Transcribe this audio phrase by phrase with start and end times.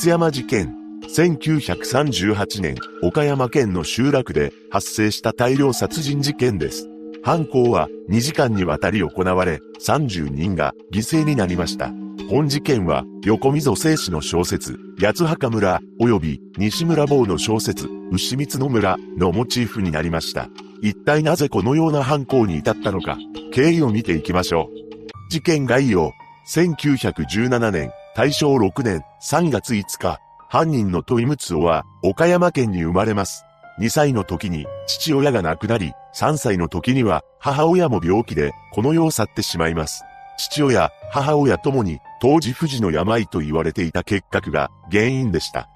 [0.00, 0.74] 津山事件。
[1.14, 6.88] 1938年、岡山県の集落で発生した大量殺人事件です。
[7.22, 11.90] 犯行は2時間にわたり行われ、30人が犠牲になりました。
[12.30, 20.48] 本事件は、横溝正史の小説、八墓村、及び西村坊の小説、牛光の村のモチーフになりました。
[20.80, 23.18] 一体なぜこのような犯行に至ったのか、
[23.52, 25.30] 経緯を見ていきましょう。
[25.30, 26.12] 事件概要、
[26.48, 30.18] 1917年、大正6年3月5日、
[30.48, 33.44] 犯人の問いムツオは岡山県に生まれます。
[33.78, 40.02] 2歳の時に父親が亡くなり、3歳の時には母親も病気でこの世を去ってしまいます。
[40.38, 45.68] 父親、母親ともに当時不治の病と言われていた結核が原因でした。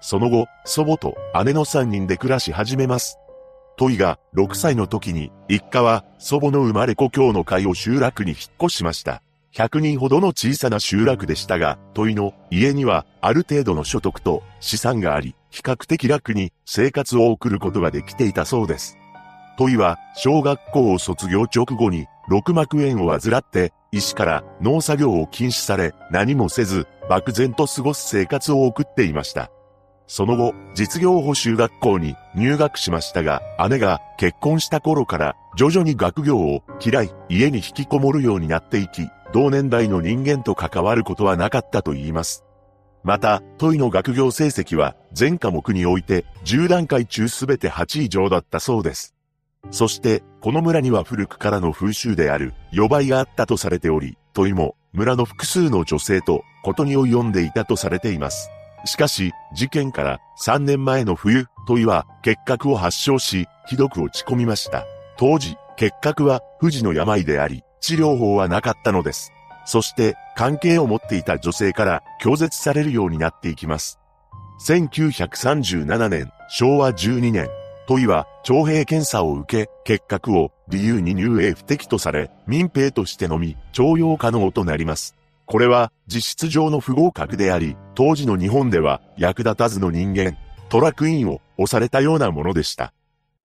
[0.00, 1.14] その後、祖母と
[1.44, 3.16] 姉の3人で暮らし始めます。
[3.76, 9.22] トイが6歳の時に一家は祖母の生まれ故郷の会を集落に引っ越しました。
[9.56, 18.98] 100人ほどの小さな集落でしたが、問いの家にはある程度の所得と資産があり、比較的楽に生活を送ることができていたそうです。
[19.56, 29.50] 問いは小学校を卒業直後に六膜炎を患って医師から農作業を禁止され何もせず漠然と過ごす生活を送っていました。
[30.06, 42.44] その後、実業補修学校に入学しましたが、姉が結婚した頃から徐々に学業を嫌い、家に引きこもるようになっていき、同年代の人間と関わることはなかったと言います。
[43.02, 49.14] また、問いの学業成績は全科目において10段階中すべて8以上だったそうです。
[49.70, 58.50] そして、この村には古くからの風習である、予売があったとされており、問いも村の複数の女性とことに及んでいたとされています。
[58.84, 64.86] しかし、事件から3年前の冬、問いは結核を発症し、ひどく落ち込みました。
[65.16, 69.32] 当時、結核は不治の病であり、治療法はなかったのです。
[69.64, 73.98] そして関係を持っていた女性から拒絶されるようになっていきます。
[74.66, 77.48] 1937年、昭和12年、
[77.88, 85.14] 問いは徴兵検査を受け、結核を理由に入営不適とされ、民兵としてのみ、徴用可能となります。
[85.46, 90.36] これは実質上の不合格であり、当時の日本では役立たずの人間、
[90.68, 92.92] トラクインを押されたようなものでした。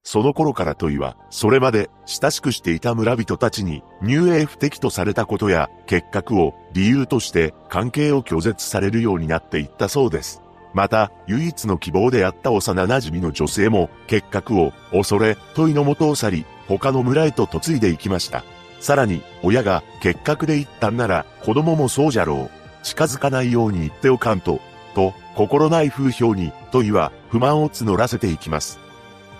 [0.03, 10.41] その頃から問いは、それまで親しくしていた村人たちに入営不適とされたことや結核を理由として関係を拒絶されるようになっていったそうです。
[10.73, 18.43] また、唯一の希望であった幼馴染の女性も結核を恐れ問いの元を去り、他の村へと嫁いでいきました。
[18.79, 22.61] さらに、親が結核で行ったんなら子供もそうじゃろう。
[22.83, 24.59] 近づかないように言っておかんと、
[24.95, 28.79] と、心ない風評に問いは不満を募らせていきます。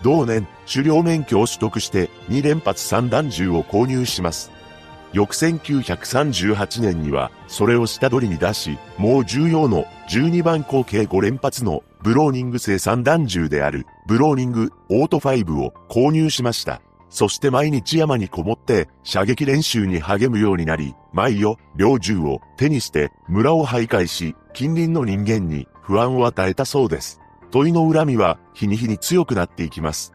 [0.03, 4.51] 同年、狩猟免許を取得して2連発散弾銃を購入します。
[5.13, 16.81] 翌1938年には、それを下取りに出し、もう重要の12番口径5連発のブローニング製散弾銃であるブローニングオート5を購入しました。
[17.09, 27.20] そして毎日山にこもって射撃練習に励むようになり、毎夜、猟銃を手にして村を徘徊し、近隣の人間に不安を与えたそうです。
[27.51, 30.13] 問いの恨みは日に日に強くなっていきます。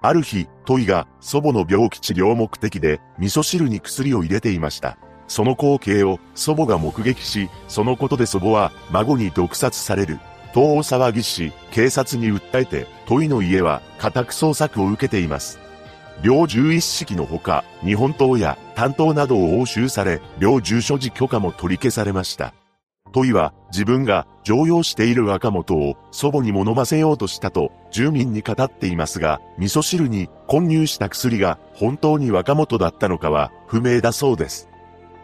[0.00, 4.96] ある日、問いが祖母の病気治療目的で味噌汁に薬を入れていました。
[5.26, 10.20] その光景を祖母が目撃し、そのことで祖母は孫に毒殺される。
[10.54, 15.58] と大騒ぎし、警察に訴えて、問いの家は家宅捜索を受けています。
[16.22, 22.54] 両銃一式のほか、日本刀や担当などを押収され、両銃所持許可も取り消されました。
[23.12, 34.68] トイは自分が常用している若元を祖母にも飲ませようとしたと住民に語っていますが、味噌汁に混入した薬が本当に若元だったのかは不明だそうです。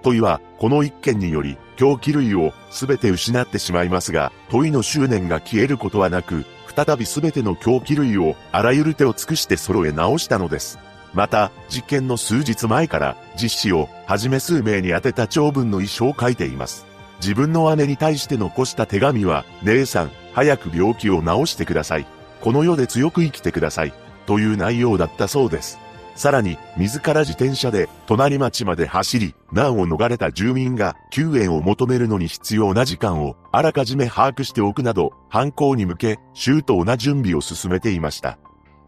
[0.02, 6.44] トイはこの一件により狂気類を全て失ってしまいますが、トイの執念が消えることはなく、
[6.76, 10.78] 再び全ての狂気類をあらゆる手を尽くして揃え直したのです。
[11.14, 16.86] また、実験の数日前から実施をはじめ数名に宛てた長文の遺書を書いています。
[17.20, 22.06] 自分の姉に対して残した手紙は、姉さん、早く病気を治してください。
[22.40, 23.94] この世で強く生きてください。
[24.26, 25.78] という内容だったそうです。
[26.14, 38.38] さらに、自ら自転車で隣町まで走り、難を逃れた住民が救援を求めるのに必要な時間をあらかじめ把握しておくなど、犯行に向け周到な準備を進めていました。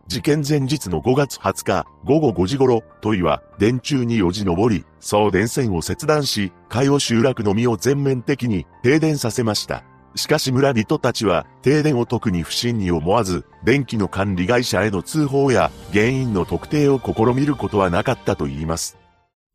[0.08, 9.82] 事件前日の5月20日午後5時頃、問いは電柱によじ登り、送電線を切断し、海尾集落のみを全面的に停電させました。
[10.14, 18.96] しかし村人たちは停電を特に不審に思わず、電気の管理会社への通報や原因の特定を試みることはなかったと言います。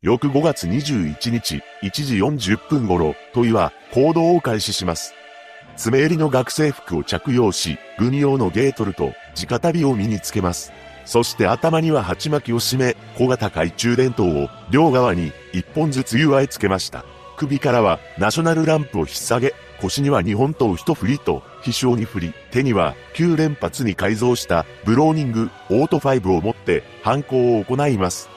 [0.02, 5.14] 翌5月21日、1時40分頃、問いは行動を開始します。
[5.76, 10.72] 爪襟の学生服を着用し、軍用のゲートルと直旅を身につけます。
[11.04, 17.04] そして頭には鉢巻きを締め、小型懐中電灯を両側に一本ずつ湯あえつけました。
[17.36, 28.28] 首からはナショナルランプを引っ提げ、腰には日本刀一振りと、非常に振り、手には9連発に改造したブローニングオート5を持って犯行を行います。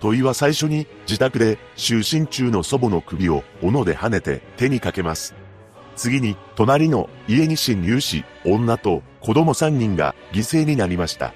[0.00, 5.34] 問いは最初に自宅で就寝中の祖母の首を斧で跳ねて手にかけます。
[5.96, 11.32] 次に隣の家に侵入し、女と子供3人が犠牲になりました。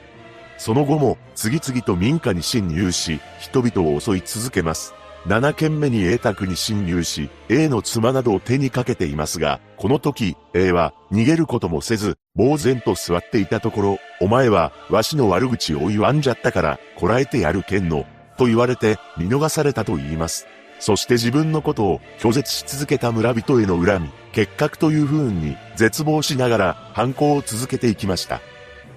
[0.58, 4.94] その後も次々と民家に侵入し、人々を襲い続けます。
[5.26, 18.06] 7件目に A 宅に侵入し、A の妻などを手にかけていますが、この時、A は逃げることもせず、呆然と座っていたところ、お前は、わしの悪口を言わんじゃったから、こらえてやるけんの、
[18.38, 20.46] と言われて、見逃されたと言います。
[20.78, 28.40] そして自分のことを拒絶し続けた村人への恨み、結核という不運に絶望しながら犯行を続けていきました。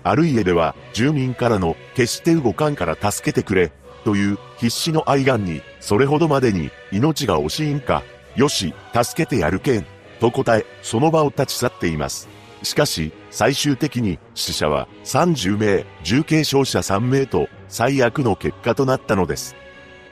[0.04, 3.72] ある家では住民からの決して動かんから助けてくれ
[4.04, 8.04] という必死の愛願に、それほどまでに命が惜しいんか、
[8.36, 9.86] よし、助けてやるけん、
[10.20, 12.28] と答え、その場を立ち去っています。
[12.64, 19.56] しかし、最終的に死者は30名、重軽傷者3名と最悪の結果となったのです。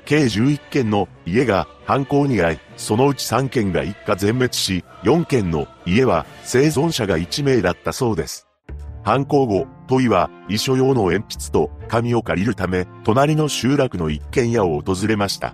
[0.08, 8.48] 計11件の家が犯行に遭い、そのうち3件が一家全滅し、4件の家は生存者が1名だったそうです。
[9.04, 15.54] 犯行後、問いは遺書用の鉛筆と紙を借りるため、隣の集落の一軒家を訪れました。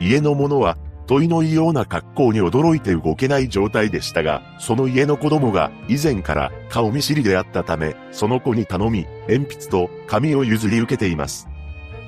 [0.00, 0.76] 家の者は、
[1.06, 11.48] 問いの異様な格好に驚いて動けない状態でしたが、その家の子供が以前から顔見知りであったため、その子に頼み、鉛筆と紙を譲り受けています。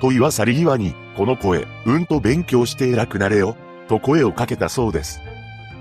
[0.00, 3.56] 問いは去り際に、この子へ、うんと勉強して偉くなれよ、
[3.88, 5.20] と声をかけたそうです。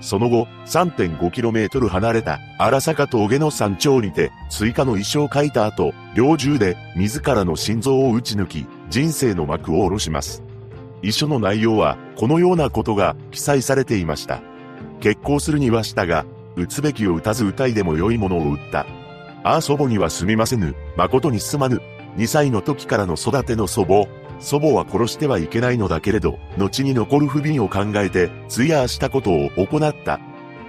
[0.00, 10.42] その後、3.5km 離れた荒坂峠の山頂にて、追加の衣装を書いた後、猟銃で自らの心臓を撃ち抜き、人生の幕を下ろします。
[11.02, 14.40] 遺書の内容は、このようなことが記載されていました。
[15.00, 16.24] 結婚するにはしたが、
[16.56, 18.86] 撃つべきを撃たず歌いでも良いものを撃った。
[19.44, 21.80] ああ祖母にはすみませぬ、誠にすまぬ。
[22.16, 24.06] 2歳の時からの育ての祖母、
[24.38, 30.20] 祖母は殺してはいけないのだけれど、後に残る不憫を考えて、通夜したことを行った。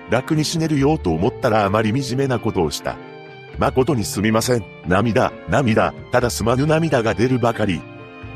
[0.10, 2.98] 楽に死ねるようと思ったらあまり惨めなことをした。
[3.58, 4.64] 誠にすみません。
[4.88, 7.82] 涙、涙、ただすまぬ涙が出るばかり。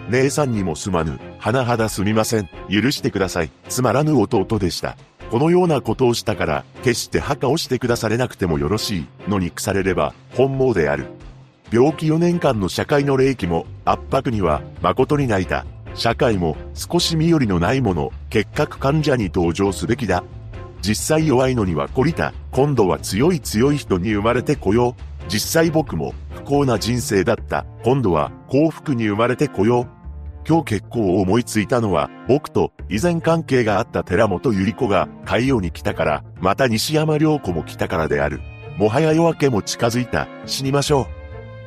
[0.09, 2.49] 姉さんにもすまぬ、甚だすみません。
[2.69, 3.51] 許してください。
[3.69, 4.97] つまらぬ弟でした。
[5.29, 11.05] このようなことをしたから、決して墓をしてくだされなくてもよろしい、のに腐れれば、本望である。
[11.71, 15.65] 病気4年間の社会の霊気も圧迫には誠に泣いた。
[15.94, 20.23] 社会も少し身寄りのないもの、結核患者に登場すべきだ。
[20.81, 22.33] 実際弱いのには懲りた。
[22.51, 25.31] 今度は強い強い人に生まれてこよう。
[25.31, 27.65] 実際僕も不幸な人生だった。
[27.83, 29.88] 今度は幸福に生まれてこよう。
[30.45, 38.41] 今日結構思いついたのは、僕と以前関係があった寺本ゆり子が海洋に来たから、また西山良子も来たからである。
[38.77, 40.27] もはや夜明けも近づいた。
[40.45, 41.20] 死にましょう。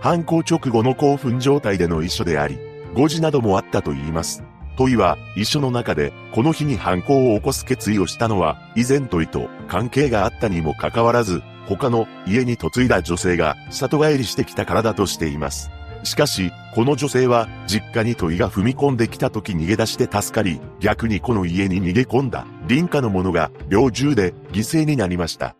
[0.04, 2.58] 犯行直後の興奮状態での遺書であり、
[2.92, 4.44] 誤字などもあったと言います。
[4.76, 15.70] 問いは、遺書の中で、この日に犯行を起こす決意をしたのは、以前問いと関係があったにもかかわらず、他の家に嫁いだ女性が里帰りしてきたからだとしています。
[16.02, 25.56] しかし、この女性は、実家に問いが踏み込んできた時逃げ出して助かり、逆にこの家に逃げ込んだ、林家の者が、猟銃で犠牲になりました。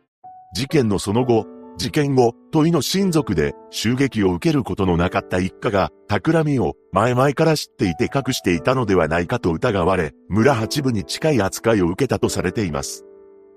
[0.54, 13.04] 事件のその後、事件後、問いの親族で襲撃を受けることのなかった一家が、企みを前々から知っていて隠していたのではないかと疑われ、村八部に近い扱いを受けたとされています。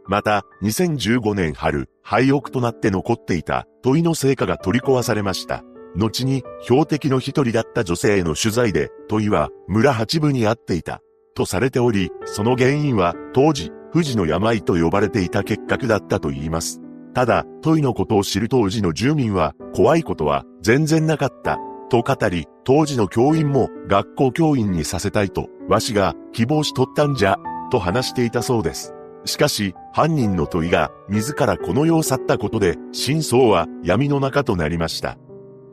[0.07, 5.63] また、2015年春、廃屋となって残っていた問いの成果が取り壊されました。
[5.95, 11.01] 後に、標的の一人だった女性への取材で、問いは村八部に会っていた、
[11.35, 16.81] とされており、その原因は当時、富士の病と呼ばれていた結核だったと言います。
[17.17, 21.57] ただ、トイのことを知る当時の住民は、怖いことは全然なかった。
[21.89, 27.37] と語り、当時の教員も学校教員にさせたいと、わしが希望しとったんじゃ、
[27.71, 28.93] と話していたそうです。
[29.25, 35.17] しかし、犯人の問いが自らこの世を去ったことで、真相は闇の中となりました。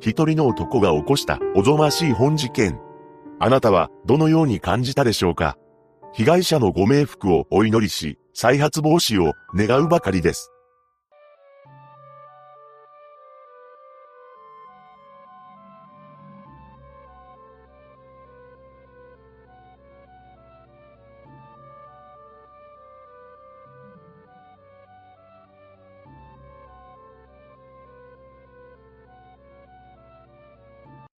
[0.00, 2.80] 一人の男が起こしたおぞましい本事件。
[3.38, 5.58] あなたはどのように感じたでしょうか
[6.14, 10.53] 被害者のご冥福をお祈りし、再発防止を願うばかりです。